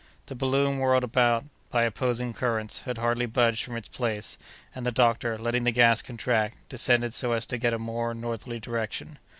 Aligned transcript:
The 0.25 0.33
balloon, 0.33 0.79
whirled 0.79 1.03
about 1.03 1.45
by 1.69 1.83
opposing 1.83 2.33
currents, 2.33 2.81
had 2.89 2.97
hardly 2.97 3.27
budged 3.27 3.63
from 3.63 3.75
its 3.77 3.87
place, 3.87 4.39
and 4.73 4.83
the 4.83 4.91
doctor, 4.91 5.37
letting 5.37 5.63
the 5.63 5.69
gas 5.69 6.01
contract, 6.01 6.57
descended 6.69 7.13
so 7.13 7.33
as 7.33 7.45
to 7.45 7.59
get 7.59 7.71
a 7.71 7.77
more 7.77 8.15
northerly 8.15 8.59
direction. 8.59 9.19